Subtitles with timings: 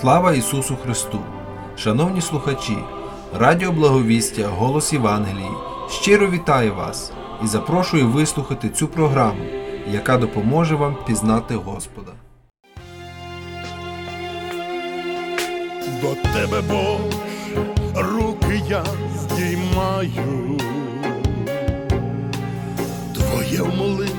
[0.00, 1.18] Слава Ісусу Христу!
[1.76, 2.76] Шановні слухачі,
[3.38, 5.50] Радіо Благовістя, Голос Євангелії
[5.90, 7.12] щиро вітаю вас
[7.44, 9.44] і запрошую вислухати цю програму,
[9.90, 12.12] яка допоможе вам пізнати Господа.
[16.02, 17.16] До тебе, Боже,
[17.94, 18.84] руки я
[19.16, 20.58] здіймаю,
[23.14, 24.14] Твоє в молитві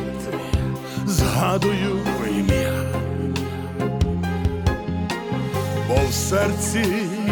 [1.05, 1.99] згадую
[5.91, 6.85] бо в серці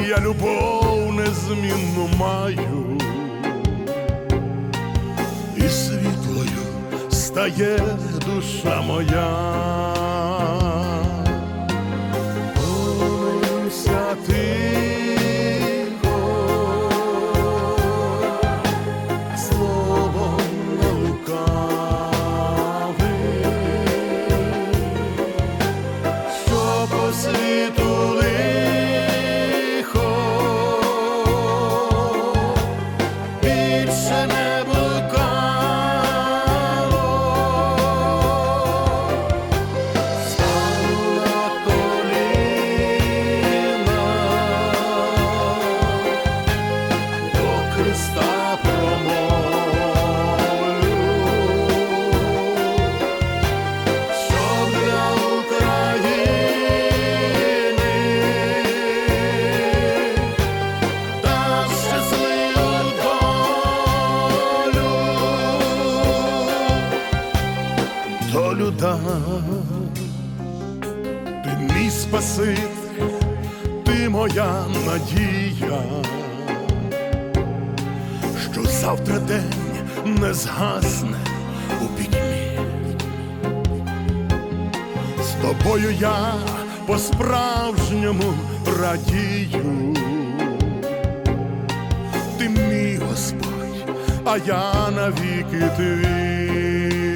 [0.09, 2.97] я любов незмінну маю,
[5.57, 6.63] і світлою
[7.09, 7.79] стає
[8.25, 9.99] душа моя.
[13.69, 14.88] помився тихо,
[33.59, 34.48] більше не
[74.29, 75.81] моя надія,
[78.51, 79.53] що завтра день
[80.05, 81.17] не згасне
[81.81, 82.59] у пітьмі.
[85.21, 86.33] З тобою я
[86.85, 88.33] по-справжньому
[88.81, 89.95] радію.
[92.37, 97.09] Ти мій Господь, а я навіки твій.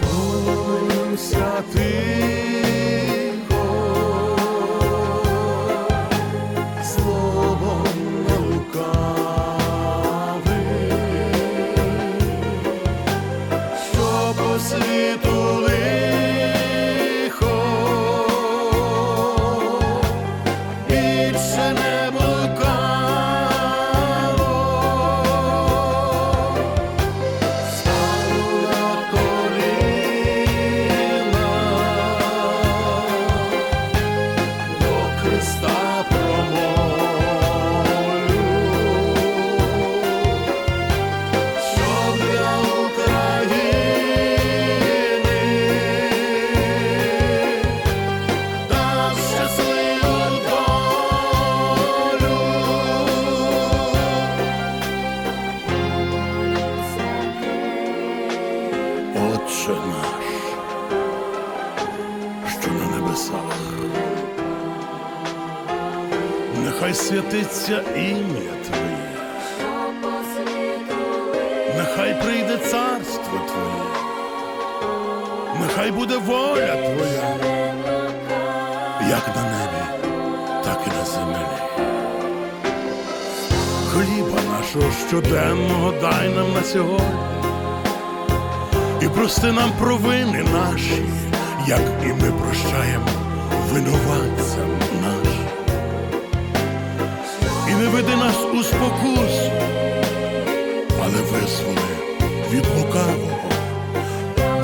[0.00, 2.00] Помилуйся тихо,
[67.70, 69.08] святиться ім'я Твоє,
[71.76, 73.90] нехай прийде царство Твоє,
[75.60, 77.36] нехай буде воля Твоя,
[79.08, 80.10] як на небі,
[80.64, 81.46] так і на землі.
[83.92, 87.20] Хліба нашого щоденного дай нам на сьогодні
[89.02, 91.02] і прости нам провини наші,
[91.66, 93.08] як і ми прощаємо
[93.72, 94.68] винуватцям
[95.02, 95.19] нашим.
[97.80, 99.50] Не веди нас у спокусу,
[101.02, 101.88] але визволи
[102.50, 103.50] від лукавого,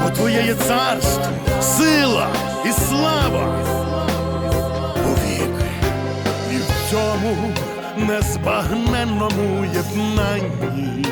[0.02, 1.24] бо Твоє є царство,
[1.62, 2.28] сила
[2.66, 3.64] і слава
[4.94, 5.70] повіки,
[6.52, 7.54] і в цьому
[7.96, 11.04] незбагненному єднанні.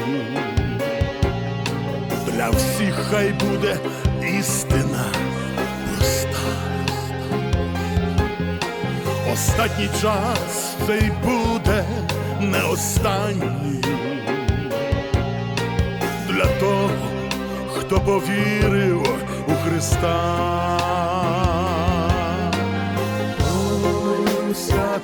[2.26, 3.76] Для всіх хай буде
[4.38, 5.04] істина
[5.96, 6.38] проста.
[9.32, 11.84] Останній час цей буде
[12.40, 13.80] не останній
[16.28, 16.90] для того,
[17.74, 19.02] хто повірив
[19.48, 20.16] у Христа.
[23.38, 25.00] Помилуйся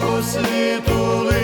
[0.00, 1.39] по світу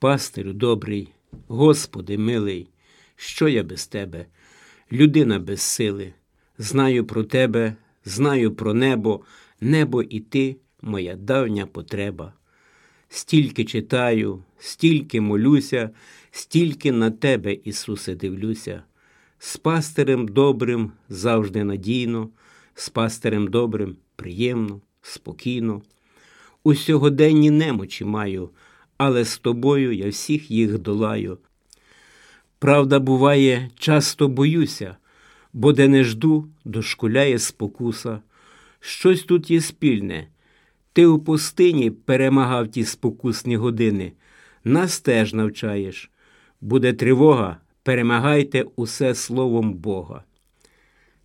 [0.00, 1.08] Пастирю добрий,
[1.48, 2.68] Господи милий,
[3.16, 4.26] що я без тебе,
[4.92, 6.12] людина без сили.
[6.58, 9.20] Знаю про тебе, знаю про небо,
[9.60, 12.32] небо і ти, моя давня потреба.
[13.08, 15.90] Стільки читаю, стільки молюся,
[16.30, 18.82] стільки на тебе, Ісусе, дивлюся.
[19.38, 22.30] З пастирем добрим завжди надійно,
[22.74, 25.82] з пастирем добрим приємно, спокійно.
[26.62, 28.50] У сьогоденні немочі маю,
[29.02, 31.38] але з тобою я всіх їх долаю.
[32.58, 34.96] Правда, буває, часто боюся,
[35.52, 38.20] бо де не жду, дошкуляє спокуса.
[38.80, 40.28] Щось тут є спільне.
[40.92, 44.12] Ти у пустині перемагав ті спокусні години,
[44.64, 46.10] нас теж навчаєш.
[46.60, 50.22] Буде тривога, перемагайте усе словом Бога.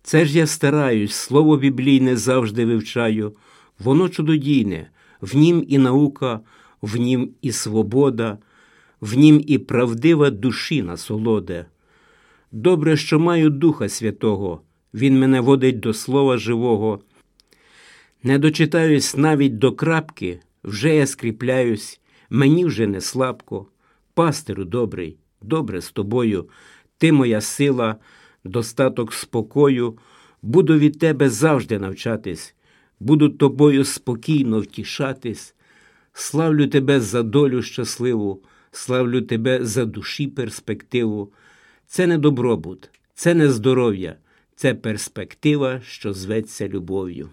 [0.02, 3.36] Це ж я стараюсь, слово біблійне завжди вивчаю,
[3.78, 4.90] воно чудодійне,
[5.20, 6.40] в нім і наука,
[6.86, 8.38] в нім і свобода,
[9.00, 11.66] в нім і правдива душі насолода.
[12.52, 14.60] Добре, що маю Духа Святого,
[14.94, 17.00] Він мене водить до Слова живого.
[18.22, 22.00] Не дочитаюсь навіть до крапки, вже я скріпляюсь,
[22.30, 23.66] мені вже не слабко.
[24.14, 26.48] Пастиру добрий, добре з тобою,
[26.98, 27.96] ти моя сила,
[28.44, 29.98] достаток спокою,
[30.42, 32.54] буду від тебе завжди навчатись,
[33.00, 35.55] буду тобою спокійно втішатись.
[36.18, 41.32] Славлю тебе за долю щасливу, славлю тебе за душі перспективу.
[41.86, 44.16] Це не добробут, це не здоров'я,
[44.54, 47.30] це перспектива, що зветься любов'ю.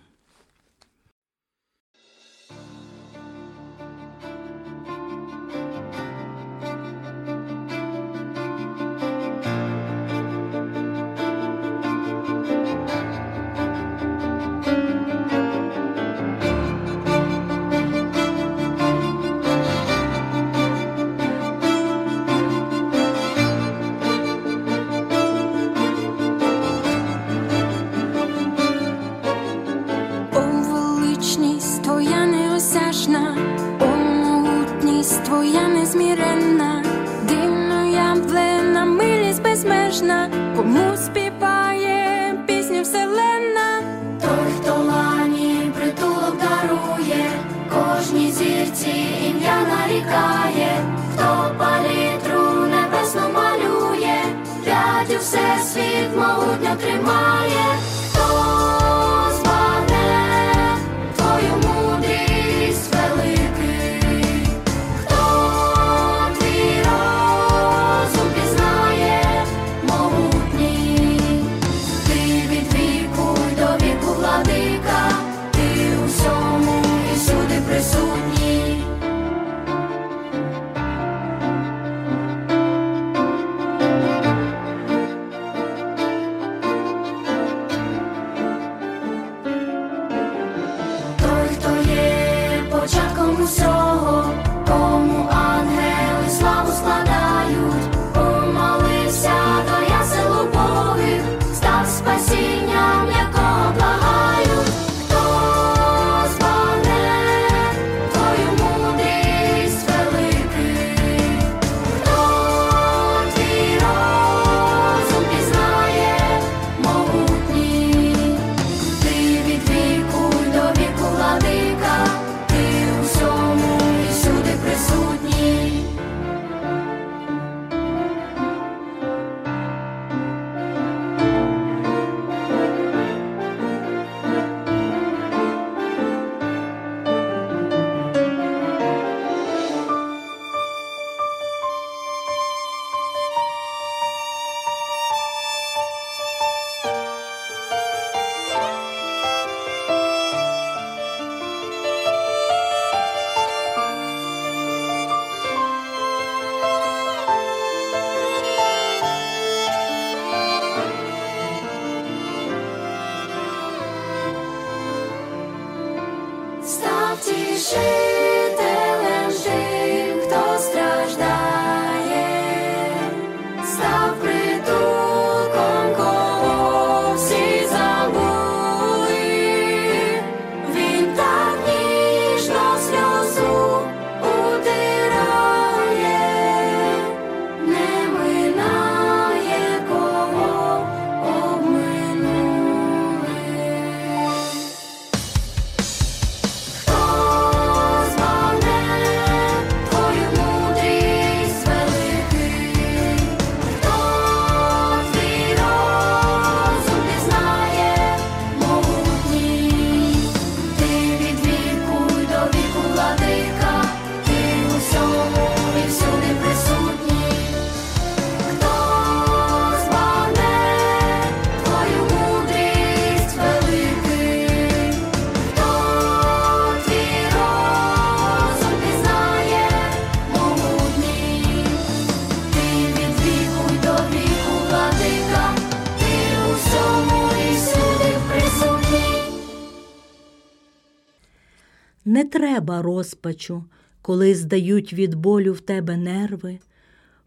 [242.73, 243.63] Не розпачу,
[244.01, 246.59] коли здають від болю в тебе нерви.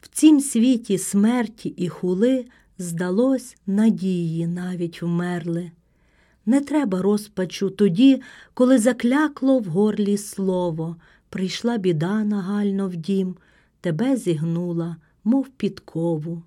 [0.01, 2.47] В цім світі смерті і хули,
[2.79, 5.71] здалось, надії навіть вмерли.
[6.47, 8.23] Не треба розпачу тоді,
[8.55, 10.97] коли заклякло в горлі слово,
[11.29, 13.37] прийшла біда нагально в дім,
[13.81, 16.43] тебе зігнула, мов підкову.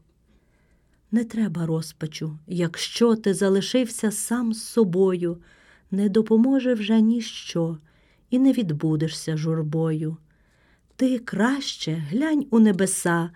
[1.12, 5.38] Не треба розпачу, якщо ти залишився сам з собою,
[5.92, 7.78] не допоможе вже ніщо,
[8.30, 10.18] і не відбудешся журбою.
[10.96, 13.30] Ти краще глянь у небеса,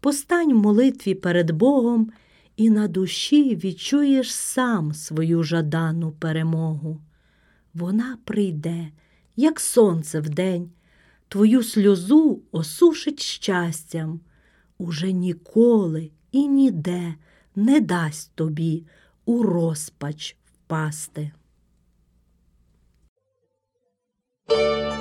[0.00, 2.12] постань в молитві перед Богом,
[2.56, 7.00] і на душі відчуєш сам свою жадану перемогу.
[7.74, 8.90] Вона прийде,
[9.36, 10.70] як сонце вдень,
[11.28, 14.20] твою сльозу осушить щастям,
[14.78, 17.14] уже ніколи і ніде
[17.56, 18.84] не дасть тобі
[19.24, 21.32] у розпач впасти.
[24.50, 24.99] Thank you.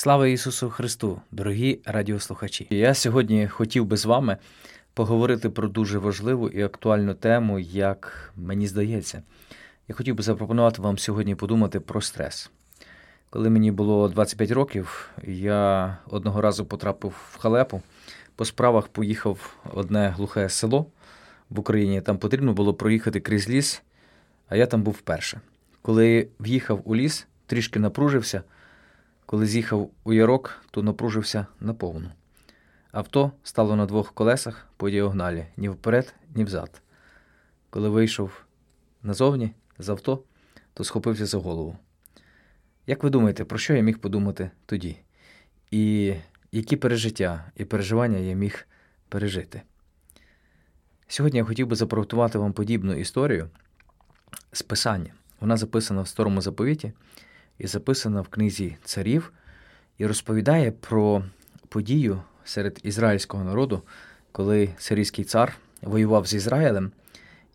[0.00, 2.66] Слава Ісусу Христу, дорогі радіослухачі!
[2.70, 4.36] Я сьогодні хотів би з вами
[4.94, 9.22] поговорити про дуже важливу і актуальну тему, як мені здається.
[9.88, 12.50] Я хотів би запропонувати вам сьогодні подумати про стрес.
[13.30, 17.82] Коли мені було 25 років, я одного разу потрапив в халепу.
[18.36, 20.86] По справах поїхав в одне глухе село
[21.50, 22.00] в Україні.
[22.00, 23.82] Там потрібно було проїхати крізь ліс,
[24.48, 25.40] а я там був вперше.
[25.82, 28.42] Коли в'їхав у ліс, трішки напружився.
[29.30, 32.10] Коли з'їхав у ярок, то напружився наповну.
[32.92, 36.82] Авто стало на двох колесах по діагоналі, ні вперед, ні взад.
[37.70, 38.44] Коли вийшов
[39.02, 40.22] назовні з авто,
[40.74, 41.76] то схопився за голову.
[42.86, 44.96] Як ви думаєте, про що я міг подумати тоді?
[45.70, 46.14] І
[46.52, 48.66] які пережиття і переживання я міг
[49.08, 49.62] пережити?
[51.08, 53.50] Сьогодні я хотів би запроготувати вам подібну історію
[54.52, 55.14] з писання.
[55.40, 56.92] Вона записана в старому заповіті
[57.60, 59.32] і записана в книзі царів,
[59.98, 61.24] і розповідає про
[61.68, 63.82] подію серед ізраїльського народу,
[64.32, 66.92] коли сирійський цар воював з Ізраїлем,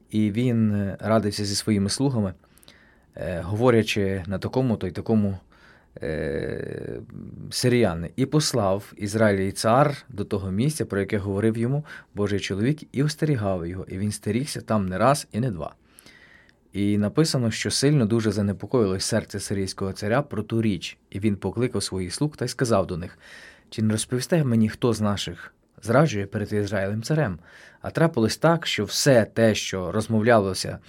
[0.09, 2.33] і він е, радився зі своїми слугами,
[3.15, 5.37] е, говорячи на такому то й такому
[6.01, 6.99] е,
[7.51, 13.03] сиріяни, і послав Ізраїль цар до того місця, про яке говорив йому Божий чоловік, і
[13.03, 13.85] остерігав його.
[13.87, 15.75] І він стерігся там не раз і не два.
[16.75, 21.83] І написано, що сильно дуже занепокоїлось серце сирійського царя про ту річ, і він покликав
[21.83, 23.17] своїх слуг та й сказав до них:
[23.69, 27.39] Чи не розповісте мені, хто з наших зраджує перед Ізраїлем царем?
[27.81, 30.79] А трапилось так, що все те, що розмовлялося,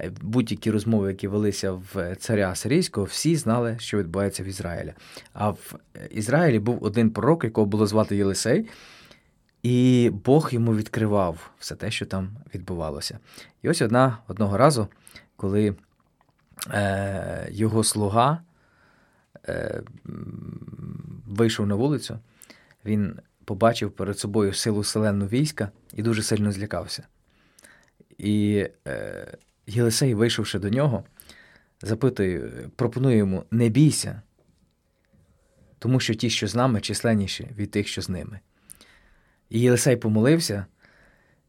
[0.00, 4.94] е, будь-які розмови, які велися в царя сирійського, всі знали, що відбувається в Ізраїлі.
[5.32, 5.74] А в
[6.10, 8.68] Ізраїлі був один пророк, якого було звати Єлисей,
[9.62, 13.18] і Бог йому відкривав все те, що там відбувалося.
[13.62, 14.88] І ось одна одного разу,
[15.40, 15.74] коли
[16.70, 18.42] е, його слуга
[19.48, 19.82] е,
[21.26, 22.18] вийшов на вулицю,
[22.84, 27.06] він побачив перед собою силу селену війська і дуже сильно злякався.
[28.18, 29.26] І е,
[29.66, 31.04] Єлисей, вийшовши до нього,
[31.82, 32.40] запитує,
[32.76, 34.22] пропонує йому: не бійся,
[35.78, 38.40] тому що ті, що з нами, численніші від тих, що з ними.
[39.50, 40.66] І Єлисей помолився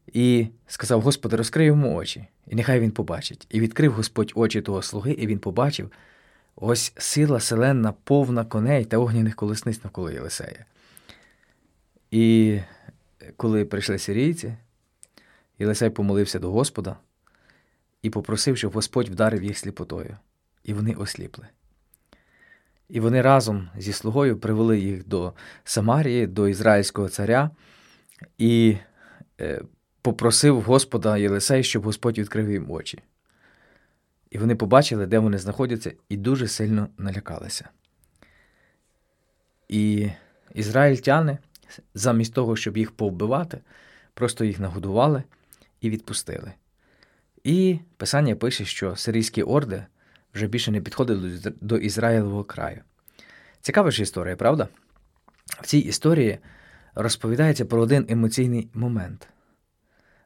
[0.06, 3.46] і сказав: Господи, розкрий йому очі, і нехай він побачить.
[3.50, 5.90] І відкрив Господь очі того слуги, і він побачив
[6.56, 10.64] ось сила селенна, повна коней та огняних колесниць навколо Єлисея.
[12.10, 12.58] І
[13.36, 14.54] коли прийшли сирійці,
[15.58, 16.96] Єлисей помолився до Господа
[18.02, 20.16] і попросив, щоб Господь вдарив їх сліпотою,
[20.64, 21.46] і вони осліпли.
[22.88, 25.32] І вони разом зі слугою привели їх до
[25.64, 27.50] Самарії, до ізраїльського царя,
[28.38, 28.76] і
[29.40, 29.62] е,
[30.02, 32.98] попросив Господа Єлисей, щоб Господь відкрив їм очі.
[34.30, 37.68] І вони побачили, де вони знаходяться, і дуже сильно налякалися.
[39.68, 40.10] І
[40.54, 41.38] ізраїльтяни,
[41.94, 43.60] замість того, щоб їх повбивати,
[44.14, 45.22] просто їх нагодували
[45.80, 46.52] і відпустили.
[47.44, 49.84] І Писання пише, що сирійські орди
[50.34, 52.80] вже більше не підходили до Ізра- до Ізраїлевого краю.
[53.60, 54.68] Цікава ж історія, правда?
[55.46, 56.38] В цій історії
[56.94, 59.28] розповідається про один емоційний момент.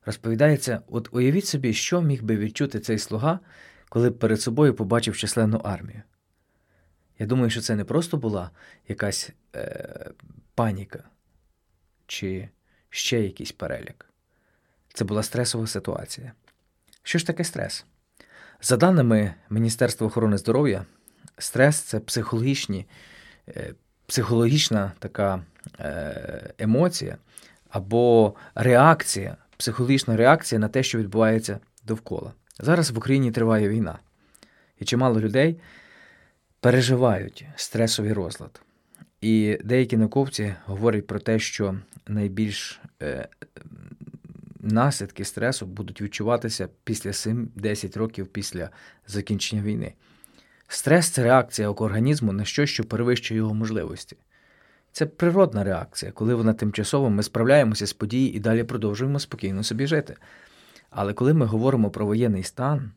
[0.07, 3.41] Розповідається, от уявіть собі, що міг би відчути цей слуга,
[3.89, 6.03] коли б перед собою побачив численну армію.
[7.19, 8.51] Я думаю, що це не просто була
[8.89, 10.11] якась е,
[10.55, 11.05] паніка
[12.07, 12.49] чи
[12.91, 14.11] ще якийсь переляк.
[14.95, 16.33] Це була стресова ситуація.
[17.03, 17.85] Що ж таке стрес?
[18.61, 20.85] За даними Міністерства охорони здоров'я,
[21.39, 22.87] стрес це психологічні,
[23.49, 23.75] е,
[24.07, 25.45] психологічна така
[25.81, 27.17] е, емоція
[27.69, 32.33] або реакція, психологічна реакція на те, що відбувається довкола.
[32.59, 33.99] Зараз в Україні триває війна,
[34.81, 35.61] і чимало людей
[36.61, 38.63] переживають стресовий розлад.
[39.21, 41.75] І деякі науковці говорять про те, що
[42.07, 43.29] найбільш е,
[44.61, 48.71] наслідки стресу будуть відчуватися після 7-10 років після
[49.07, 49.93] закінчення війни.
[50.69, 54.17] Стрес це реакція організму на щось, що перевищує його можливості.
[54.97, 59.87] Це природна реакція, коли вона тимчасово ми справляємося з подією і далі продовжуємо спокійно собі
[59.87, 60.17] жити.
[60.91, 62.91] Але коли ми говоримо про воєнний стан,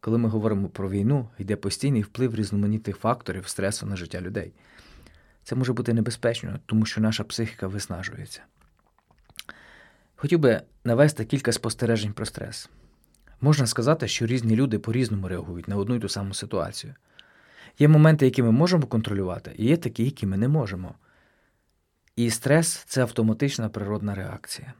[0.00, 4.52] коли ми говоримо про війну, йде постійний вплив різноманітних факторів стресу на життя людей.
[5.44, 8.42] Це може бути небезпечно, тому що наша психіка виснажується.
[10.16, 12.70] Хотів би навести кілька спостережень про стрес.
[13.40, 16.94] Можна сказати, що різні люди по-різному реагують на одну й ту саму ситуацію.
[17.78, 20.94] Є моменти, які ми можемо контролювати, і є такі, які ми не можемо.
[22.20, 24.74] І стрес це автоматична природна реакція.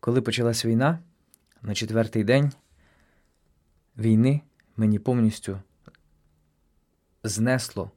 [0.00, 0.98] Коли почалась війна,
[1.62, 2.52] на четвертий день
[3.98, 4.40] війни
[4.76, 5.60] мені повністю
[7.24, 7.90] знесло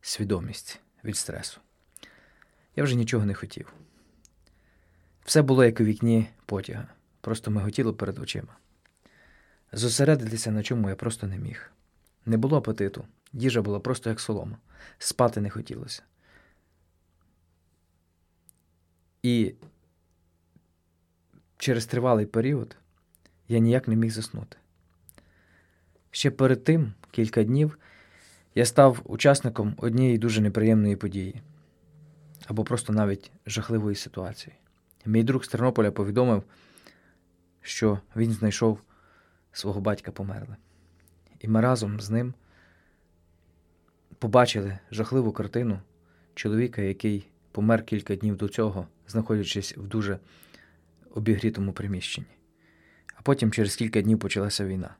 [0.00, 1.60] свідомість від стресу.
[2.76, 3.72] Я вже нічого не хотів.
[5.24, 6.88] Все було як у вікні потяга,
[7.20, 8.56] просто миготіло перед очима.
[9.72, 11.72] Зосередитися на чому я просто не міг.
[12.26, 14.58] Не було апетиту, їжа була просто як солома,
[14.98, 16.02] спати не хотілося.
[19.26, 19.54] І
[21.56, 22.76] через тривалий період
[23.48, 24.56] я ніяк не міг заснути.
[26.10, 27.78] Ще перед тим, кілька днів,
[28.54, 31.42] я став учасником однієї дуже неприємної події
[32.46, 34.56] або просто навіть жахливої ситуації.
[35.06, 36.42] Мій друг з Тернополя повідомив,
[37.60, 38.80] що він знайшов
[39.52, 40.56] свого батька померлим.
[41.40, 42.34] І ми разом з ним
[44.18, 45.80] побачили жахливу картину
[46.34, 50.18] чоловіка, який помер кілька днів до цього, знаходячись в дуже
[51.10, 52.26] обігрітому приміщенні.
[53.14, 54.94] А потім через кілька днів почалася війна.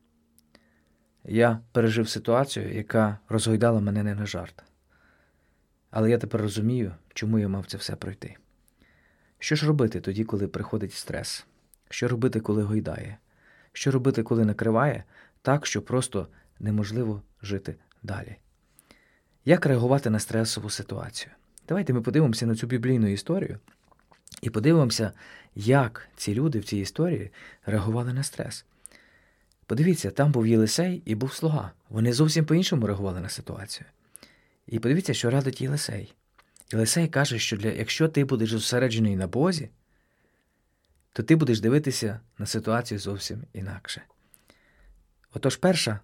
[1.24, 4.62] Я пережив ситуацію, яка розгойдала мене не на жарт.
[5.90, 8.36] Але я тепер розумію, чому я мав це все пройти.
[9.38, 11.46] Що ж робити тоді, коли приходить стрес?
[11.90, 13.18] Що робити, коли гойдає?
[13.72, 15.04] Що робити, коли накриває
[15.42, 16.28] так, що просто
[16.60, 18.36] неможливо жити далі?
[19.44, 21.32] Як реагувати на стресову ситуацію?
[21.68, 23.58] Давайте ми подивимося на цю біблійну історію
[24.42, 25.12] і подивимося,
[25.54, 27.30] як ці люди в цій історії
[27.66, 28.64] реагували на стрес.
[29.66, 31.72] Подивіться, там був Єлисей і був слуга.
[31.88, 33.86] Вони зовсім по-іншому реагували на ситуацію.
[34.66, 36.14] І подивіться, що радить Єлисей.
[36.72, 39.68] Єлисей каже, що для, якщо ти будеш зосереджений на Бозі,
[41.12, 44.02] то ти будеш дивитися на ситуацію зовсім інакше.
[45.32, 46.00] Отож, перша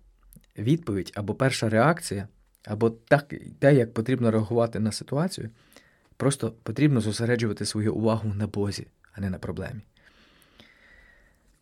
[0.59, 2.29] відповідь або перша реакція,
[2.65, 5.51] або так, те, як потрібно реагувати на ситуацію,
[6.23, 9.81] просто потрібно зосереджувати свою увагу на Бозі, а не на проблемі.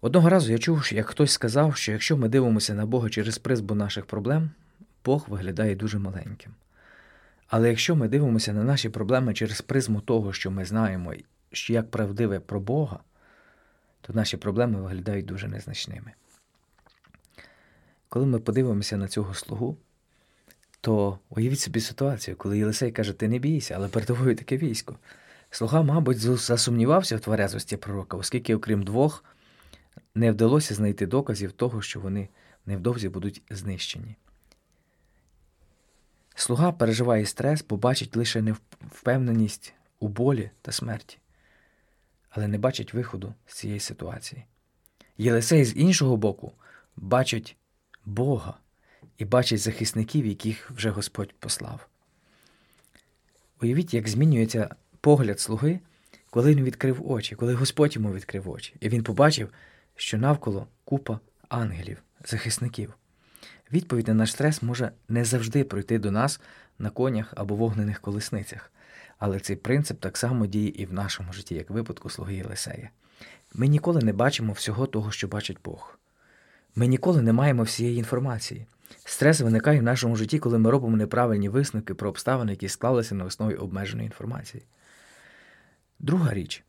[0.01, 3.75] Одного разу я чув, як хтось сказав, що якщо ми дивимося на Бога через призму
[3.75, 4.51] наших проблем,
[5.05, 6.55] Бог виглядає дуже маленьким.
[7.47, 11.15] Але якщо ми дивимося на наші проблеми через призму того, що ми знаємо,
[11.53, 12.99] що як правдиве про Бога,
[14.01, 16.13] то наші проблеми виглядають дуже незначними.
[18.09, 19.77] Коли ми подивимося на цього слугу,
[20.81, 24.97] то уявіть собі ситуацію, коли Єлисей каже, ти не бійся, але перед тобою таке військо.
[25.51, 29.25] Слуга, мабуть, засумнівався в тверезості пророка, оскільки, окрім двох,
[30.15, 32.29] не вдалося знайти доказів того, що вони
[32.67, 34.17] невдовзі будуть знищені.
[36.35, 41.19] Слуга переживає стрес, бо бачить лише невпевненість у болі та смерті,
[42.31, 44.45] але не бачить виходу з цієї ситуації.
[45.19, 46.53] Єлисей з іншого боку
[46.97, 47.57] бачить
[48.05, 48.55] Бога
[49.21, 51.87] і бачить захисників, яких вже Господь послав.
[53.63, 55.81] Уявіть, як змінюється погляд слуги,
[56.31, 59.49] коли він відкрив очі, коли Господь йому відкрив очі, і він побачив,
[59.97, 62.95] що навколо купа ангелів, захисників.
[63.73, 66.41] Відповідь на наш стрес може не завжди пройти до нас
[66.79, 68.73] на конях або вогнених колесницях,
[69.19, 72.91] але цей принцип так само діє і в нашому житті, як в випадку слуги Єлисея.
[73.55, 75.99] Ми ніколи не бачимо всього того, що бачить Бог.
[76.75, 78.67] Ми ніколи не маємо всієї інформації.
[79.05, 83.25] Стрес виникає в нашому житті, коли ми робимо неправильні висновки про обставини, які склалися на
[83.25, 84.63] основі обмеженої інформації.
[85.99, 86.65] Друга річ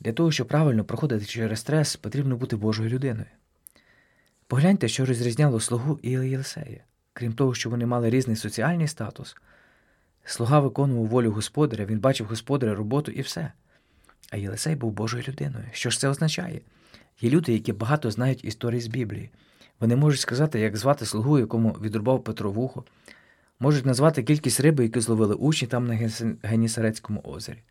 [0.00, 3.26] для того, щоб правильно проходити через стрес, потрібно бути Божою людиною.
[4.46, 6.84] Погляньте, що розрізняло слугу і Єлисея.
[7.12, 9.36] Крім того, що вони мали різний соціальний статус,
[10.24, 13.52] слуга виконував волю господаря, він бачив господаря роботу і все.
[14.30, 15.64] А Єлисей був Божою людиною.
[15.72, 16.60] Що ж це означає?
[17.20, 19.30] Є люди, які багато знають історії з Біблії.
[19.80, 22.84] Вони можуть сказати, як звати слугу, якому відрубав Петро вухо,
[23.60, 26.10] можуть назвати кількість риби, які зловили учні там на
[26.42, 27.62] Генісарецькому озері.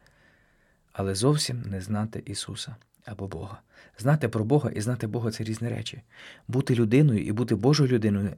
[0.94, 3.62] Але зовсім не знати Ісуса або Бога.
[3.98, 6.02] Знати про Бога і знати Бога це різні речі.
[6.48, 8.34] Бути людиною і бути Божою людиною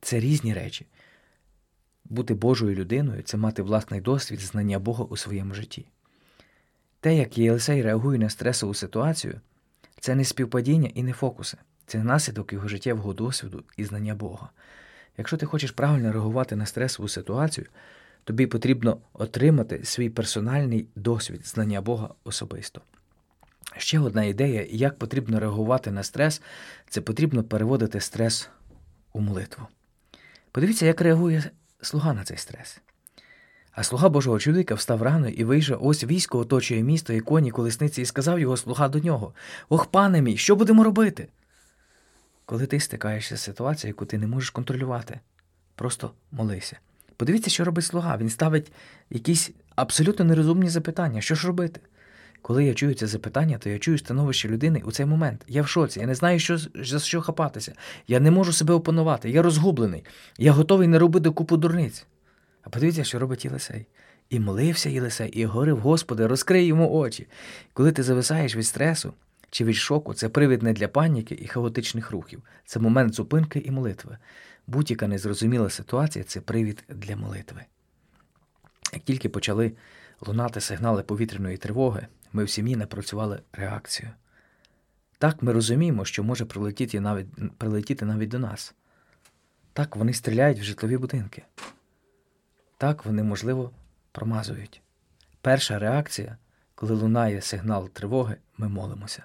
[0.00, 0.86] це різні речі.
[2.04, 5.86] Бути Божою людиною це мати власний досвід знання Бога у своєму житті.
[7.00, 9.40] Те, як Єлисей реагує на стресову ситуацію,
[10.00, 14.48] це не співпадіння і не фокуси, це наслідок його життєвого досвіду і знання Бога.
[15.18, 17.66] Якщо ти хочеш правильно реагувати на стресову ситуацію,
[18.24, 22.80] тобі потрібно отримати свій персональний досвід знання Бога особисто.
[23.76, 26.42] Ще одна ідея, як потрібно реагувати на стрес,
[26.88, 28.48] це потрібно переводити стрес
[29.12, 29.66] у молитву.
[30.52, 32.80] Подивіться, як реагує слуга на цей стрес.
[33.72, 38.02] А слуга Божого чоловіка встав рано і вийшов, ось військо оточує місто і коні колесниці,
[38.02, 39.34] і сказав його слуга до нього:
[39.68, 41.28] Ох, пане мій, що будемо робити?
[42.46, 45.20] Коли ти стикаєшся з ситуацією, яку ти не можеш контролювати,
[45.74, 46.78] просто молися.
[47.16, 48.16] Подивіться, що робить слуга.
[48.16, 48.72] Він ставить
[49.10, 51.20] якісь абсолютно нерозумні запитання.
[51.20, 51.80] Що ж робити?
[52.42, 55.44] Коли я чую це запитання, то я чую становище людини у цей момент.
[55.48, 57.72] Я в шоці, я не знаю, що, за що хапатися.
[58.08, 60.04] Я не можу себе опанувати, я розгублений,
[60.38, 62.06] я готовий не робити купу дурниць.
[62.62, 63.86] А подивіться, що робить Єлисей.
[64.30, 67.26] І молився Єлисей, і говорив, Господи, розкрий йому очі.
[67.72, 69.12] Коли ти зависаєш від стресу
[69.56, 72.42] чи від шоку, це привід не для паніки і хаотичних рухів.
[72.64, 74.18] Це момент зупинки і молитви.
[74.66, 77.64] Будь-яка незрозуміла ситуація це привід для молитви.
[78.92, 79.72] Як тільки почали
[80.26, 84.10] лунати сигнали повітряної тривоги, ми в сім'ї напрацювали реакцію.
[85.18, 88.74] Так ми розуміємо, що може прилетіти навіть, прилетіти навіть до нас.
[89.72, 91.42] Так вони стріляють в житлові будинки.
[92.78, 93.70] Так вони, можливо,
[94.12, 94.82] промазують.
[95.40, 96.36] Перша реакція,
[96.74, 99.24] коли лунає сигнал тривоги, ми молимося.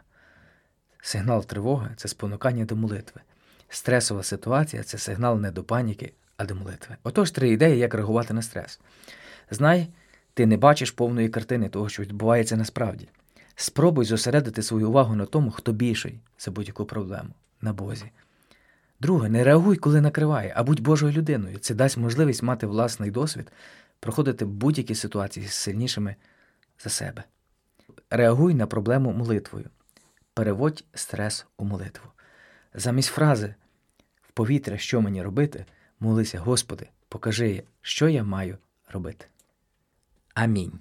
[1.02, 3.22] Сигнал тривоги це спонукання до молитви.
[3.70, 6.96] Стресова ситуація це сигнал не до паніки, а до молитви.
[7.04, 8.80] Отож, три ідеї, як реагувати на стрес.
[9.52, 9.88] Знай,
[10.34, 13.10] ти не бачиш повної картини того, що відбувається насправді.
[13.56, 17.30] Спробуй зосередити свою увагу на тому, хто більший за будь-яку проблему
[17.62, 18.12] на Бозі.
[19.00, 21.58] Друге, не реагуй, коли накриває, а будь Божою людиною.
[21.58, 23.52] Це дасть можливість мати власний досвід,
[24.00, 26.16] проходити будь-які ситуації з сильнішими
[26.84, 27.24] за себе.
[28.10, 29.70] Реагуй на проблему молитвою.
[30.41, 32.12] Переводь стрес у молитву.
[32.73, 33.56] Замість фрази
[34.21, 35.65] в повітря, що мені робити,
[35.99, 39.25] молися, Господи, покажи, що я маю робити.
[40.34, 40.80] Амінь.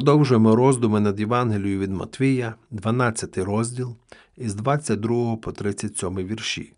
[0.00, 3.96] Продовжуємо роздуми над Євангелією від Матвія, 12 розділ,
[4.36, 6.72] із 22 по 37 вірші.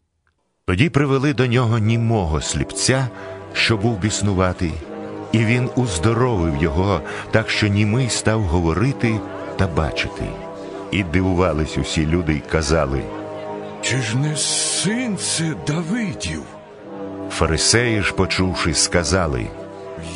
[0.67, 3.09] Тоді привели до нього німого сліпця,
[3.53, 4.73] що був біснуватий,
[5.33, 9.21] і він уздоровив його, так що німий став говорити
[9.57, 10.25] та бачити.
[10.91, 13.03] І дивувались усі люди й казали.
[13.83, 16.43] Чи ж не син це Давидів?
[17.31, 19.47] Фарисеї ж, почувши, сказали.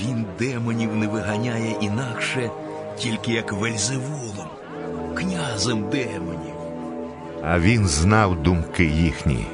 [0.03, 2.51] Він демонів не виганяє інакше,
[2.99, 4.49] тільки як Вельзевулом,
[5.15, 6.55] князем демонів.
[7.43, 9.47] А він знав думки їхні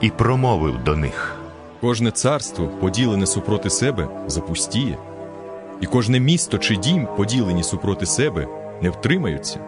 [0.00, 1.36] і промовив до них.
[1.80, 4.98] Кожне царство, поділене супроти себе, запустіє,
[5.80, 8.48] і кожне місто чи дім, поділені супроти себе,
[8.82, 9.60] не втримаються.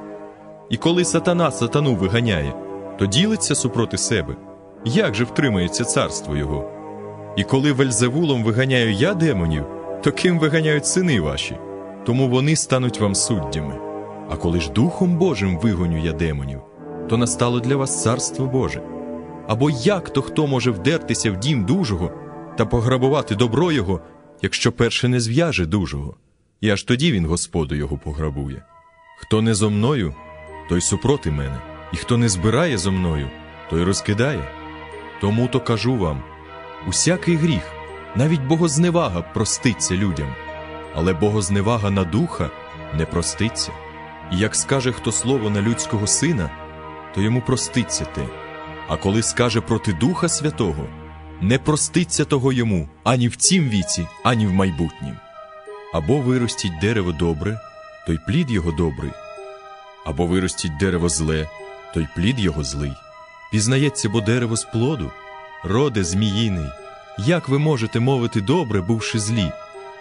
[0.70, 2.52] І коли сатана сатану виганяє,
[2.98, 4.36] то ділиться супроти себе.
[4.84, 6.70] Як же втримається царство його?
[7.36, 9.64] І коли Вельзевулом виганяю я демонів,
[10.02, 11.56] то ким виганяють сини ваші?
[12.06, 13.80] Тому вони стануть вам суддями.
[14.30, 16.60] А коли ж Духом Божим вигоню я демонів,
[17.08, 18.82] то настало для вас царство Боже.
[19.48, 22.10] Або як то хто може вдертися в дім дужого
[22.58, 24.00] та пограбувати добро його,
[24.42, 26.16] якщо перше не зв'яже дужого,
[26.60, 28.62] і аж тоді він Господу його пограбує.
[29.18, 30.14] Хто не зо мною,
[30.68, 31.60] той супроти мене,
[31.92, 33.30] і хто не збирає зо мною,
[33.70, 34.44] той розкидає.
[35.20, 36.22] Тому то кажу вам:
[36.88, 37.72] усякий гріх,
[38.16, 40.28] навіть богозневага проститься людям,
[40.96, 42.50] але богозневага на духа
[42.94, 43.72] не проститься.
[44.32, 46.50] І як скаже хто слово на людського сина,
[47.14, 48.26] то йому проститься те.
[48.88, 50.86] А коли скаже проти Духа Святого,
[51.40, 55.16] не проститься того йому ані в цім віці, ані в майбутнім.
[55.94, 57.60] Або виростіть дерево добре,
[58.06, 59.12] то й плід його добрий,
[60.06, 61.48] або виростіть дерево зле,
[61.94, 62.92] то й плід його злий.
[63.52, 65.10] Пізнається, бо дерево з плоду,
[65.64, 66.70] роде зміїний.
[67.18, 69.52] Як ви можете мовити добре, бувши злі?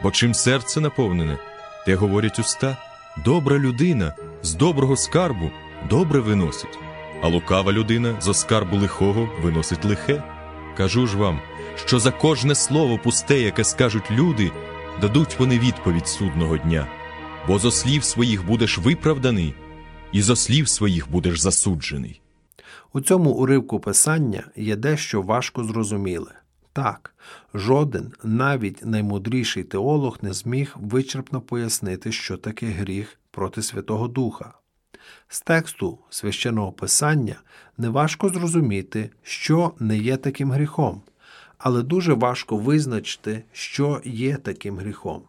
[0.05, 1.39] Бо чим серце наповнене,
[1.85, 2.77] те говорять уста.
[3.25, 5.51] Добра людина з доброго скарбу
[5.89, 6.79] добре виносить,
[7.21, 10.23] а лукава людина з оскарбу лихого виносить лихе.
[10.77, 11.39] Кажу ж вам,
[11.75, 14.51] що за кожне слово пусте, яке скажуть люди,
[15.01, 16.87] дадуть вони відповідь судного дня,
[17.47, 19.53] бо зо слів своїх будеш виправданий,
[20.11, 22.21] і зо слів своїх будеш засуджений.
[22.93, 26.31] У цьому уривку писання є дещо важко зрозуміле.
[26.75, 27.15] Так,
[27.57, 34.53] жоден, навіть наймудріший теолог не зміг вичерпно пояснити, що таке гріх проти Святого Духа.
[35.27, 37.35] З тексту священного писання
[37.77, 41.01] неважко зрозуміти, що не є таким гріхом,
[41.57, 45.21] але дуже важко визначити, що є таким гріхом.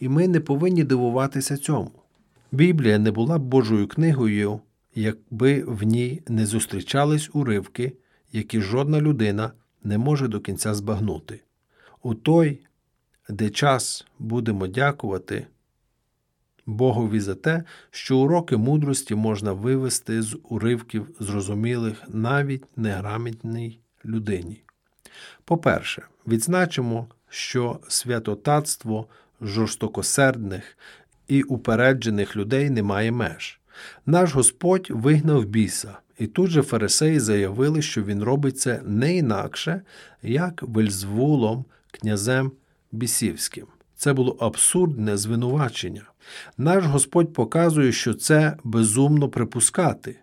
[0.00, 1.92] І ми не повинні дивуватися цьому.
[2.52, 4.60] Біблія не була б Божою книгою,
[4.94, 7.92] якби в ній не зустрічались уривки,
[8.32, 9.52] які жодна людина
[9.84, 11.40] не може до кінця збагнути.
[12.06, 12.58] У той,
[13.28, 15.46] де час будемо дякувати
[16.66, 24.62] Богові за те, що уроки мудрості можна вивести з уривків зрозумілих навіть неграмотній людині.
[25.44, 29.06] По-перше, відзначимо, що святотатство
[29.40, 30.78] жорстокосердних
[31.28, 33.60] і упереджених людей немає меж.
[34.06, 39.82] Наш Господь вигнав біса, і тут же фарисеї заявили, що він робить це не інакше,
[40.22, 41.64] як Вельзвулом,
[42.00, 42.52] князем
[42.92, 43.66] бісівським.
[43.96, 46.02] Це було абсурдне звинувачення.
[46.58, 50.18] Наш Господь показує, що це безумно припускати.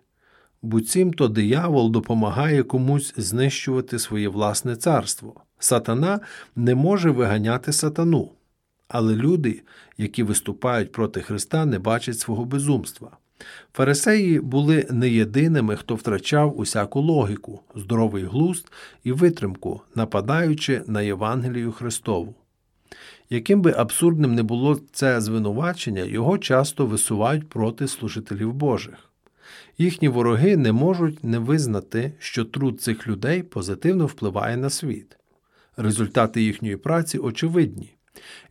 [0.62, 5.40] Буцімто диявол допомагає комусь знищувати своє власне царство.
[5.58, 6.20] Сатана
[6.56, 8.30] не може виганяти сатану.
[8.88, 9.62] Але люди,
[9.98, 13.16] які виступають проти Христа, не бачать свого безумства.
[13.72, 18.72] Фарисеї були не єдиними, хто втрачав усяку логіку, здоровий глузд
[19.04, 22.34] і витримку, нападаючи на Євангелію Христову.
[23.30, 29.10] Яким би абсурдним не було це звинувачення, його часто висувають проти служителів Божих.
[29.78, 35.16] Їхні вороги не можуть не визнати, що труд цих людей позитивно впливає на світ.
[35.76, 37.94] Результати їхньої праці очевидні,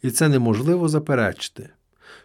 [0.02, 1.70] і це неможливо заперечити.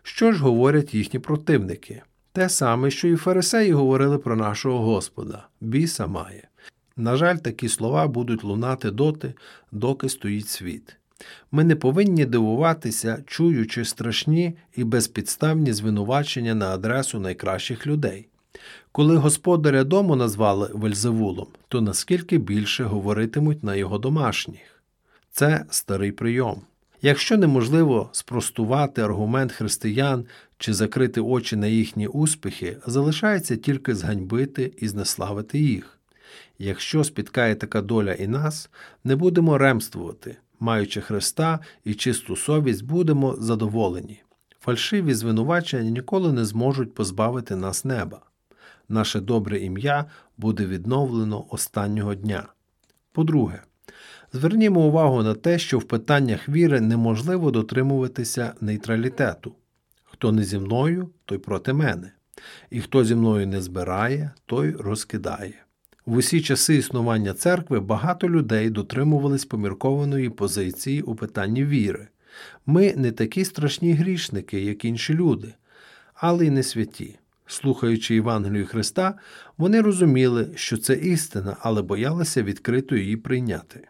[0.02, 2.02] Що ж говорять їхні противники?
[2.32, 6.48] Те саме, що і фарисеї говорили про нашого Господа біса має.
[6.96, 9.34] На жаль, такі слова будуть лунати доти,
[9.72, 10.96] доки стоїть світ.
[11.52, 18.28] Ми не повинні дивуватися, чуючи страшні і безпідставні звинувачення на адресу найкращих людей.
[18.92, 24.82] Коли господаря дому назвали Вельзевулом, то наскільки більше говоритимуть на його домашніх.
[25.30, 26.62] Це старий прийом.
[27.02, 30.24] Якщо неможливо спростувати аргумент християн
[30.58, 35.98] чи закрити очі на їхні успіхи, залишається тільки зганьбити і знеславити їх.
[36.58, 38.70] Якщо спіткає така доля і нас,
[39.04, 44.22] не будемо ремствувати, маючи Христа і чисту совість, будемо задоволені.
[44.60, 48.20] Фальшиві звинувачення ніколи не зможуть позбавити нас неба.
[48.88, 50.04] Наше добре ім'я
[50.38, 52.46] буде відновлено останнього дня.
[53.12, 53.62] По-друге,
[54.32, 59.54] звернімо увагу на те, що в питаннях віри неможливо дотримуватися нейтралітету.
[60.04, 62.12] Хто не зі мною, той проти мене,
[62.70, 65.54] і хто зі мною не збирає, той розкидає.
[66.06, 72.08] В усі часи існування церкви багато людей дотримувались поміркованої позиції у питанні віри.
[72.66, 75.54] Ми не такі страшні грішники, як інші люди,
[76.14, 77.18] але й не святі.
[77.46, 79.14] Слухаючи Євангелію Христа,
[79.58, 83.88] вони розуміли, що це істина, але боялися відкрито її прийняти.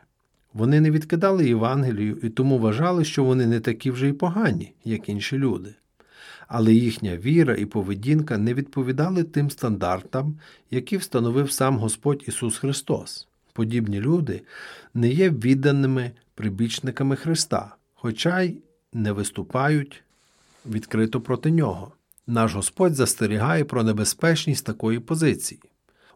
[0.59, 5.09] Вони не відкидали Євангелію і тому вважали, що вони не такі вже й погані, як
[5.09, 5.75] інші люди.
[6.49, 10.39] Але їхня віра і поведінка не відповідали тим стандартам,
[10.71, 13.29] які встановив сам Господь Ісус Христос.
[13.53, 14.43] Подібні люди
[14.95, 18.57] не є відданими прибічниками Христа, хоча й
[18.93, 20.03] не виступають
[20.67, 21.93] відкрито проти нього.
[22.27, 25.61] Наш Господь застерігає про небезпечність такої позиції.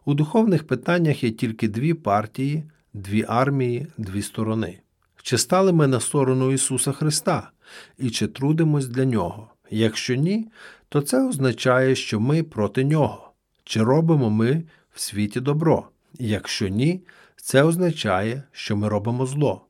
[0.05, 2.63] У духовних питаннях є тільки дві партії,
[2.93, 4.79] дві армії, дві сторони.
[5.21, 7.51] Чи стали ми на сторону Ісуса Христа
[7.97, 9.49] і чи трудимось для Нього?
[9.69, 10.47] Якщо ні,
[10.89, 13.31] то це означає, що ми проти Нього.
[13.63, 14.63] Чи робимо ми
[14.93, 15.87] в світі добро?
[16.19, 17.01] Якщо ні,
[17.35, 19.65] це означає, що ми робимо зло.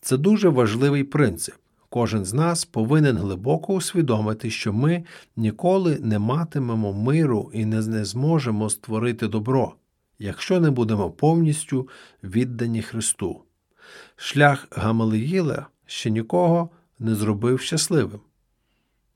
[0.00, 1.54] Це дуже важливий принцип.
[1.88, 5.04] Кожен з нас повинен глибоко усвідомити, що ми
[5.36, 9.74] ніколи не матимемо миру і не, зможемо створити добро,
[10.22, 11.88] якщо не будемо повністю
[12.24, 13.42] віддані Христу.
[14.16, 18.20] Шлях Гамалиїла ще нікого не зробив щасливим.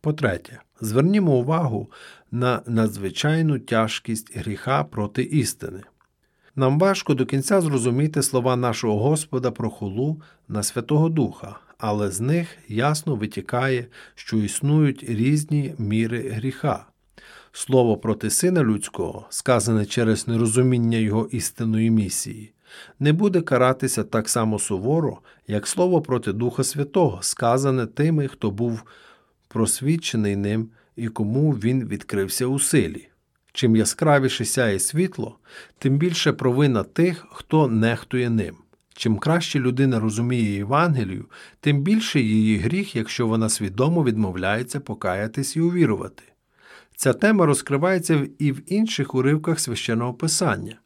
[0.00, 1.90] По-третє, звернімо увагу
[2.30, 5.82] на надзвичайну тяжкість гріха проти істини.
[6.56, 12.20] Нам важко до кінця зрозуміти слова нашого Господа про хулу на Святого Духа, але з
[12.20, 16.86] них ясно витікає, що існують різні міри гріха.
[17.58, 22.52] Слово проти Сина Людського, сказане через нерозуміння його істинної місії,
[23.00, 28.82] не буде каратися так само суворо, як слово проти Духа Святого, сказане тими, хто був
[29.48, 33.08] просвідчений ним і кому він відкрився у силі.
[33.52, 35.38] Чим яскравіше сяє світло,
[35.78, 38.56] тим більше провина тих, хто нехтує ним.
[38.94, 41.24] Чим краще людина розуміє Євангелію,
[41.60, 46.22] тим більше її гріх, якщо вона свідомо відмовляється покаятись і увірувати.
[46.96, 50.78] Ця тема розкривається і в інших уривках священного писання.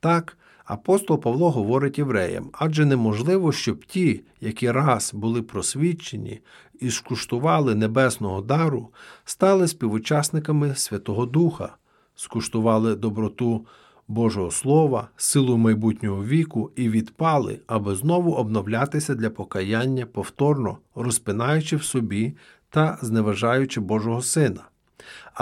[0.00, 6.40] Так, апостол Павло говорить євреям, адже неможливо, щоб ті, які раз були просвідчені
[6.80, 8.88] і скуштували небесного дару,
[9.24, 11.76] стали співучасниками Святого Духа,
[12.14, 13.66] скуштували доброту
[14.08, 21.82] Божого Слова, силу майбутнього віку і відпали, аби знову обновлятися для покаяння повторно, розпинаючи в
[21.82, 22.36] собі
[22.70, 24.69] та зневажаючи Божого Сина.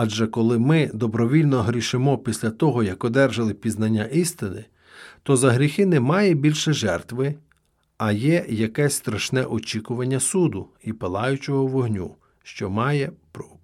[0.01, 4.65] Адже коли ми добровільно грішимо після того, як одержали пізнання істини,
[5.23, 7.35] то за гріхи немає більше жертви,
[7.97, 13.13] а є якесь страшне очікування суду і палаючого вогню, що має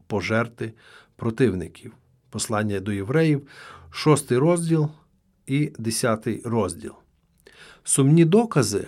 [0.07, 0.72] пожерти
[1.16, 1.93] противників.
[2.30, 3.49] Послання до євреїв,
[3.91, 4.89] 6 розділ
[5.47, 6.93] і 10 розділ.
[7.85, 8.87] Сумні докази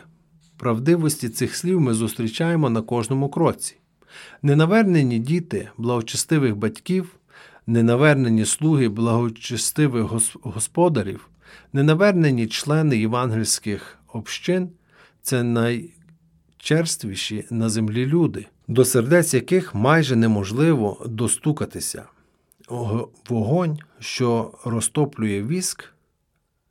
[0.57, 3.76] правдивості цих слів ми зустрічаємо на кожному кроці.
[4.42, 7.16] Ненавернені діти благочестивих батьків,
[7.67, 10.03] ненавернені слуги благочестивих
[10.43, 11.29] господарів,
[11.73, 14.71] ненавернені члени євангельських общин
[15.23, 22.05] це найчерствіші на землі люди, до сердець яких майже неможливо достукатися.
[23.29, 25.93] Вогонь, що розтоплює віск,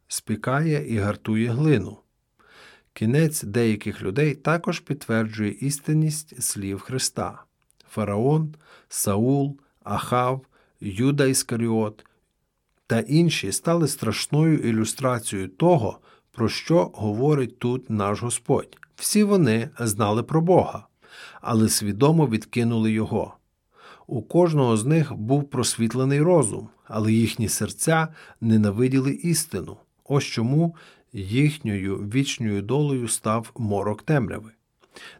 [0.08, 1.98] спікає і гартує глину.
[2.94, 7.44] Кінець деяких людей також підтверджує істинність слів Христа.
[7.90, 8.56] Фараон,
[8.90, 10.46] Саул, Ахав,
[10.82, 12.06] Юда Іскаріот
[12.88, 16.00] та інші стали страшною ілюстрацією того,
[16.32, 18.78] про що говорить тут наш Господь.
[18.96, 20.88] Всі вони знали про Бога,
[21.42, 23.34] але свідомо відкинули Його.
[24.08, 28.08] У кожного з них був просвітлений розум, але їхні серця
[28.42, 29.78] ненавиділи істину.
[30.04, 30.76] Ось чому
[31.14, 34.52] їхньою вічною долею став морок темряви.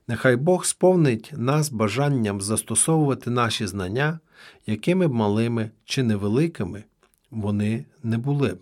[0.08, 4.20] Нехай Бог сповнить нас бажанням застосовувати наші знання,
[4.66, 6.84] якими б малими чи невеликими
[7.32, 8.60] вони не були б.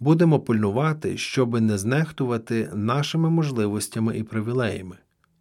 [0.00, 4.96] Будемо пильнувати, щоби не знехтувати нашими можливостями і привілеями.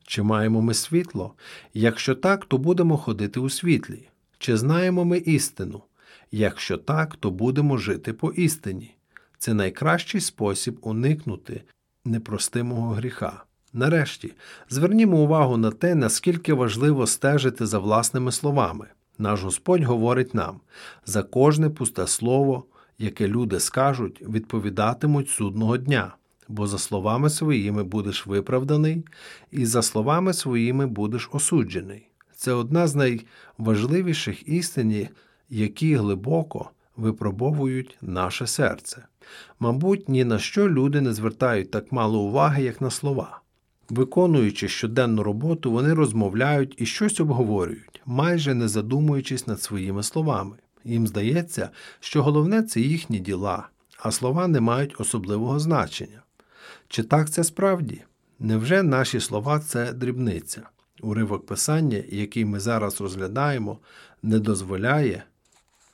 [0.07, 1.33] Чи маємо ми світло?
[1.73, 4.07] Якщо так, то будемо ходити у світлі.
[4.37, 5.81] Чи знаємо ми істину?
[6.31, 8.95] Якщо так, то будемо жити по істині.
[9.37, 11.61] Це найкращий спосіб уникнути
[12.05, 13.43] непростимого гріха.
[13.73, 14.33] Нарешті,
[14.69, 18.87] звернімо увагу на те, наскільки важливо стежити за власними словами.
[19.17, 20.61] Наш Господь говорить нам
[21.05, 22.65] за кожне пусте слово,
[22.97, 26.15] яке люди скажуть, відповідатимуть судного дня,
[26.47, 29.05] бо за словами своїми будеш виправданий,
[29.51, 32.09] і за словами своїми будеш осуджений.
[32.35, 35.07] Це одна з найважливіших істин,
[35.49, 39.05] які глибоко випробовують наше серце.
[39.59, 43.41] Мабуть, ні на що люди не звертають так мало уваги, як на слова.
[43.89, 50.57] Виконуючи щоденну роботу, вони розмовляють і щось обговорюють, майже не задумуючись над своїми словами.
[50.83, 53.67] Їм здається, що головне це їхні діла,
[53.99, 56.21] а слова не мають особливого значення.
[56.87, 58.03] Чи так це справді?
[58.39, 60.61] Невже наші слова це дрібниця?
[61.01, 63.79] Уривок писання, який ми зараз розглядаємо,
[64.23, 65.23] не дозволяє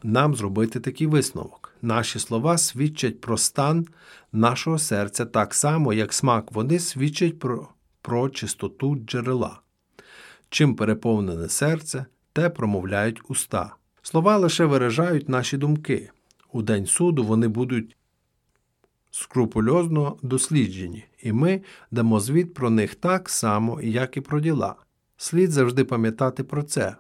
[0.04, 1.74] нам зробити такий висновок.
[1.82, 3.88] Наші слова свідчать про стан
[4.32, 7.68] нашого серця так само, як смак води свідчить про,
[8.02, 9.62] про чистоту джерела.
[10.54, 13.76] Чим переповнене серце, те промовляють уста.
[14.02, 16.10] Слова лише виражають наші думки.
[16.52, 17.98] У день суду вони будуть
[19.12, 24.76] скрупульозно досліджені, і ми дамо звіт про них так само, як і про діла.
[25.18, 26.96] Слід завжди пам'ятати про це.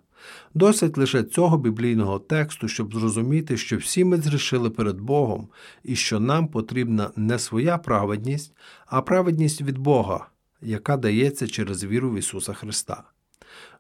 [0.53, 5.47] Досить лише цього біблійного тексту, щоб зрозуміти, що всі ми зрішили перед Богом
[5.83, 8.53] і що нам потрібна не своя праведність,
[8.85, 10.27] а праведність від Бога,
[10.61, 13.03] яка дається через віру в Ісуса Христа.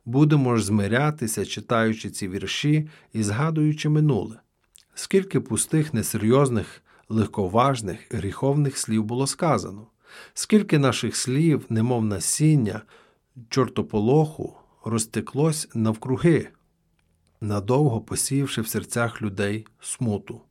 [0.05, 4.39] Будемо ж змирятися, читаючи ці вірші і згадуючи минуле.
[4.93, 9.87] Скільки пустих, несерйозних, легковажних, гріховних слів було сказано,
[10.33, 12.81] скільки наших слів, немов насіння,
[13.49, 16.49] чортополоху, розтеклось навкруги,
[17.41, 20.41] надовго посіявши в серцях людей смуту.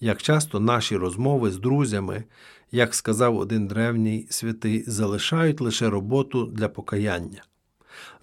[0.00, 2.24] Як часто наші розмови з друзями,
[2.72, 7.42] як сказав один древній святий, залишають лише роботу для покаяння.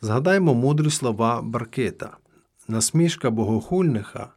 [0.02, 2.18] Згадаймо мудрі слова Баркита,
[2.68, 4.30] насмішка богохульника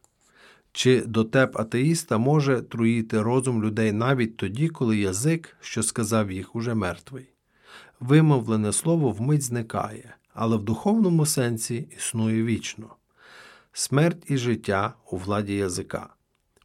[0.75, 6.75] чи дотеп атеїста може труїти розум людей навіть тоді, коли язик, що сказав їх, уже
[6.75, 7.29] мертвий.
[7.99, 12.95] Вимовлене слово вмить зникає, але в духовному сенсі існує вічно.
[13.73, 16.09] Смерть і життя у владі язика.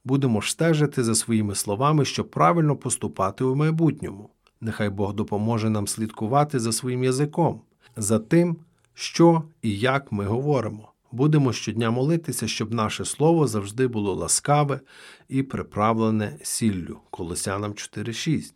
[0.05, 4.31] Будемо ж стежити за своїми словами, щоб правильно поступати у майбутньому.
[4.61, 7.61] Нехай Бог допоможе нам слідкувати за своїм язиком,
[7.97, 8.57] за тим,
[8.95, 10.93] що і як ми говоримо.
[11.13, 14.81] Будемо щодня молитися, щоб наше слово завжди було ласкаве
[15.29, 16.99] і приправлене сіллю.
[17.11, 18.53] Колосянам 4.6.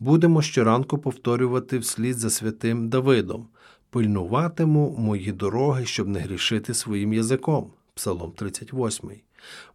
[0.00, 3.48] Будемо щоранку повторювати вслід за святим Давидом.
[3.90, 7.70] Пильнуватиму мої дороги, щоб не грішити своїм язиком.
[7.94, 9.10] Псалом 38.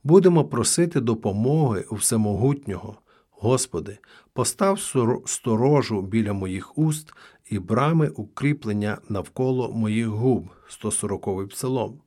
[0.04, 2.98] Будемо просити допомоги у всемогутнього.
[3.32, 3.98] Господи,
[4.34, 4.80] постав
[5.26, 7.14] сторожу біля моїх уст
[7.52, 10.50] і брами укріплення навколо моїх губ.
[10.68, 12.02] 140 псалом.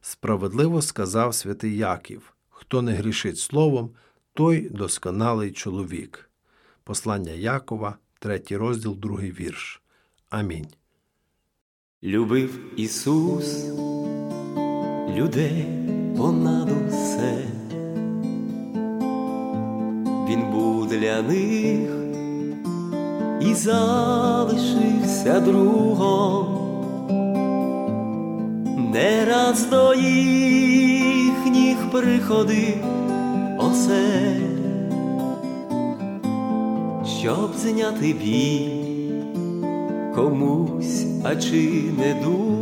[0.00, 3.90] Справедливо сказав святий Яків хто не грішить словом,
[4.34, 6.30] той досконалий чоловік.
[6.84, 9.82] Послання Якова, 3 розділ, 2 вірш.
[10.28, 10.66] Амінь.
[12.02, 13.64] Любив Ісус
[15.16, 15.66] людей
[16.16, 17.44] понад усе.
[20.28, 22.09] Він був для них
[23.40, 26.46] і залишився другом.
[28.92, 32.84] Не раз до їхніх приходив
[33.58, 34.40] осель,
[37.20, 38.80] щоб зняти біль
[40.14, 42.60] комусь, а чи не дух.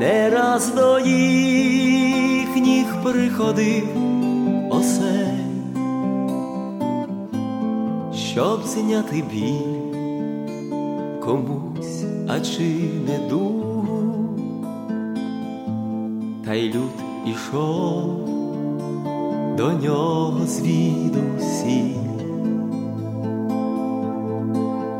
[0.00, 3.88] Не раз до їхніх приходив
[4.70, 5.19] осель,
[8.40, 9.94] щоб зняти біль
[11.24, 12.62] комусь, а чи
[13.06, 13.86] не дух,
[16.46, 18.28] та й люд ішов
[19.56, 21.94] до нього звідусіль,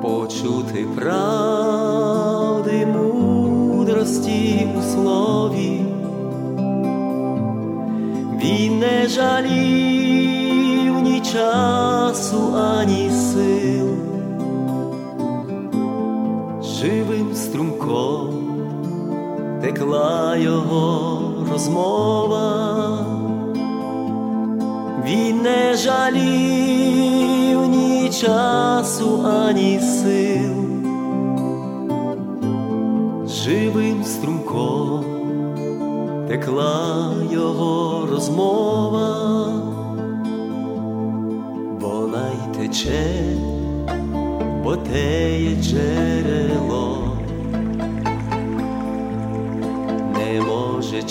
[0.02, 5.80] почути правди мудрості у слові,
[8.42, 12.49] він не жалів ні часу,
[19.90, 21.22] текла його
[21.52, 22.98] розмова,
[25.04, 30.54] він не жалів ні часу, ані сил,
[33.26, 35.04] живим струмком
[36.28, 38.69] текла його розмова,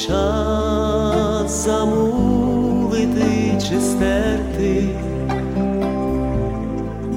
[0.08, 3.22] час замулити
[3.70, 4.89] чи стерти,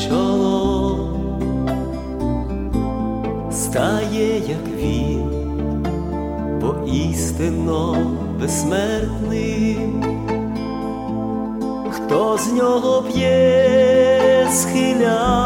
[0.09, 1.09] чоло,
[3.53, 5.31] стає, як він,
[6.61, 7.97] бо істинно
[8.41, 10.05] безсмертним.
[11.91, 15.42] Хто з нього п'є, схиляючи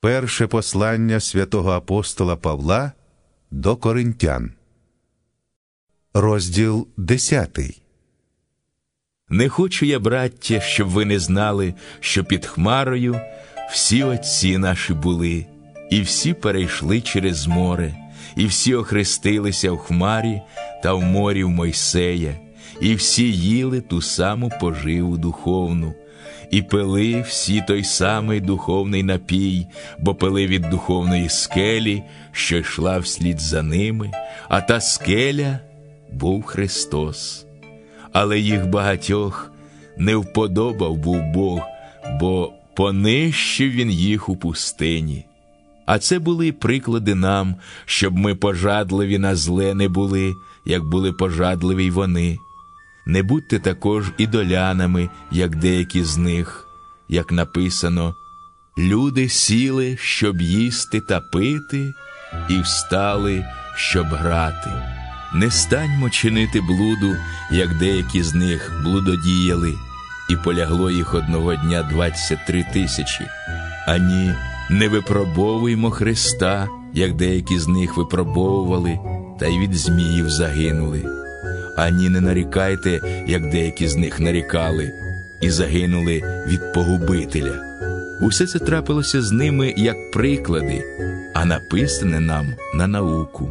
[0.00, 2.92] Перше послання святого апостола Павла
[3.50, 4.52] до Коринтян.
[6.14, 7.58] Розділ 10.
[9.28, 13.20] Не хочу я, браття, щоб ви не знали, що під Хмарою
[13.72, 15.46] всі отці наші були,
[15.90, 17.94] і всі перейшли через море,
[18.36, 20.42] і всі охрестилися в Хмарі
[20.82, 22.36] та в морі в Мойсея,
[22.80, 25.94] і всі їли ту саму поживу духовну,
[26.50, 29.66] і пили всі той самий духовний напій,
[29.98, 34.10] бо пили від духовної скелі, що йшла вслід за ними,
[34.48, 35.58] а та скеля
[36.12, 37.46] був Христос
[38.12, 39.52] але їх багатьох
[39.96, 41.60] не вподобав був Бог,
[42.20, 45.24] бо понищив він їх у пустині.
[45.86, 50.34] А це були приклади нам, щоб ми пожадливі на зле не були,
[50.66, 52.38] як були пожадливі й вони.
[53.10, 56.66] Не будьте також ідолянами, як деякі з них,
[57.08, 58.14] як написано,
[58.78, 61.92] люди сіли, щоб їсти та пити,
[62.50, 63.44] і встали,
[63.76, 64.70] щоб грати.
[65.34, 67.16] Не станьмо чинити блуду,
[67.50, 69.74] як деякі з них блудодіяли,
[70.30, 73.26] і полягло їх одного дня двадцять три тисячі.
[73.88, 74.34] Ані
[74.70, 78.98] не випробовуймо Христа, як деякі з них випробовували,
[79.40, 81.29] та й від зміїв загинули.
[81.80, 84.92] Ані не нарікайте, як деякі з них нарікали,
[85.40, 87.54] і загинули від погубителя.
[88.20, 90.84] Усе це трапилося з ними як приклади,
[91.34, 93.48] а написане нам на науку,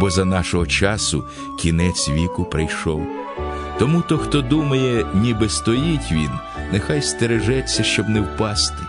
[0.00, 1.24] бо за нашого часу
[1.60, 3.02] кінець віку прийшов.
[3.78, 6.30] Тому то, хто думає, ніби стоїть він,
[6.72, 8.82] нехай стережеться, щоб не впасти.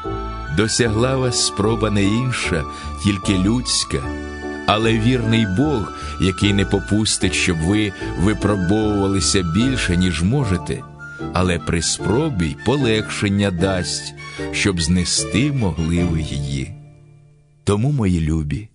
[0.58, 2.64] Досягла вас спроба не інша,
[3.04, 3.98] тільки людська,
[4.68, 10.84] але вірний Бог, який не попустить, щоб ви випробовувалися більше, ніж можете,
[11.34, 14.14] але при спробі й полегшення дасть,
[14.52, 16.74] щоб знести могли ви її.
[17.64, 18.70] Тому, мої любі,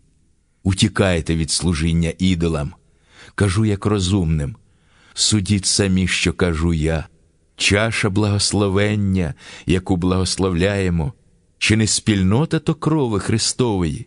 [0.62, 2.72] утікайте від служіння ідолам,
[3.34, 4.56] кажу як розумним.
[5.14, 7.06] Судіть самі, що кажу я,
[7.56, 9.34] чаша благословення,
[9.66, 11.12] яку благословляємо,
[11.58, 14.06] чи не спільнота то крови Христової,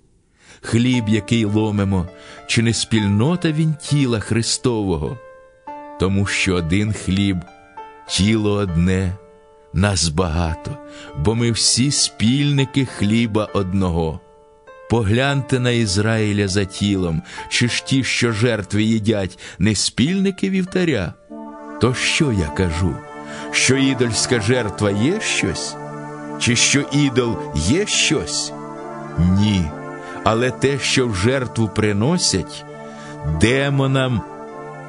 [0.62, 2.08] хліб, який ломимо,
[2.48, 5.18] чи не спільнота він тіла Христового,
[6.00, 7.38] тому що один хліб,
[8.08, 9.16] тіло одне,
[9.74, 10.78] нас багато,
[11.18, 14.20] бо ми всі спільники хліба одного.
[14.90, 21.14] Погляньте на Ізраїля за тілом, чи ж ті, що жертви їдять, не спільники вівтаря?
[21.82, 22.96] То що я кажу?
[23.52, 25.76] Що ідольська жертва є щось?
[26.40, 28.54] Чи що ідол є щось?
[29.20, 29.66] Ні.
[30.24, 32.66] Але те, що в жертву приносять,
[33.42, 34.22] демонам,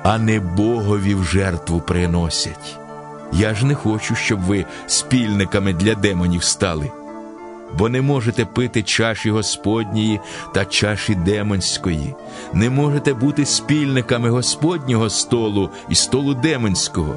[0.03, 2.77] а не Богові в жертву приносять.
[3.33, 6.91] Я ж не хочу, щоб ви спільниками для демонів стали
[7.79, 10.21] бо не можете пити чаші Господньої
[10.55, 12.15] та чаші демонської,
[12.53, 17.15] не можете бути спільниками Господнього столу і столу демонського.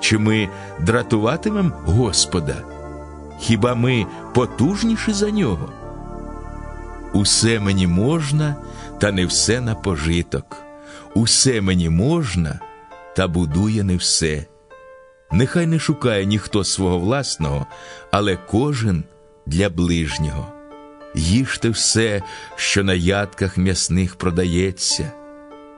[0.00, 0.48] Чи ми
[0.80, 2.56] дратуватимемо Господа?
[3.38, 5.68] Хіба ми потужніші за нього?
[7.12, 8.56] Усе мені можна,
[9.00, 10.56] та не все на пожиток.
[11.14, 12.60] Усе мені можна,
[13.16, 14.46] та будує не все.
[15.32, 17.66] Нехай не шукає ніхто свого власного,
[18.10, 19.04] але кожен
[19.46, 20.52] для ближнього.
[21.14, 22.22] Їжте все,
[22.56, 25.12] що на ядках м'ясних продається,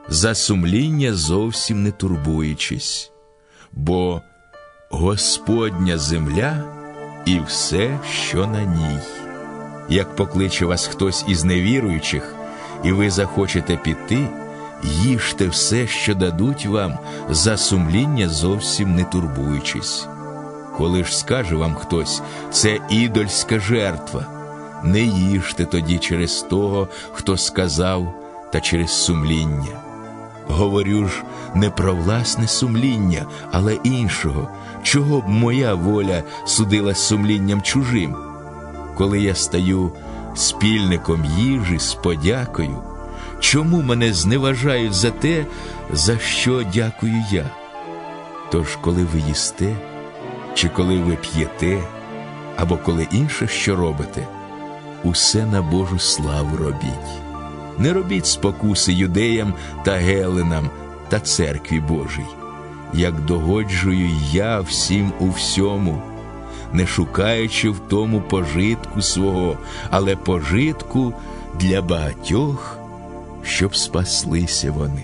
[0.09, 3.11] за сумління зовсім не турбуючись,
[3.71, 4.21] бо
[4.89, 6.63] Господня земля
[7.25, 9.24] і все, що на ній.
[9.89, 12.35] Як покличе вас хтось із невіруючих,
[12.83, 14.27] і ви захочете піти,
[14.83, 16.97] їжте все, що дадуть вам,
[17.29, 20.07] за сумління зовсім не турбуючись.
[20.77, 22.21] Коли ж скаже вам хтось,
[22.51, 24.25] це ідольська жертва,
[24.83, 28.13] не їжте тоді через того, хто сказав,
[28.51, 29.81] та через сумління.
[30.47, 31.23] Говорю ж
[31.55, 34.49] не про власне сумління, але іншого,
[34.83, 38.24] чого б моя воля судилась сумлінням чужим.
[38.95, 39.91] Коли я стаю
[40.35, 42.83] спільником їжі з подякою,
[43.39, 45.45] чому мене зневажають за те,
[45.93, 47.45] за що дякую я?
[48.51, 49.75] Тож, коли ви їсте,
[50.53, 51.83] чи коли ви п'єте,
[52.57, 54.27] або коли інше що робите,
[55.03, 57.21] усе на Божу славу робіть.
[57.77, 60.69] Не робіть спокуси юдеям та геленам
[61.09, 62.25] та церкві Божій,
[62.93, 66.01] як догоджую я всім у всьому,
[66.75, 69.57] не шукаючи в тому пожитку свого,
[69.89, 71.13] але пожитку
[71.59, 72.77] для багатьох,
[73.43, 75.03] щоб спаслися вони.